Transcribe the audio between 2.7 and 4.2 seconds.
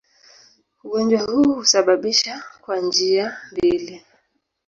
njia mbili.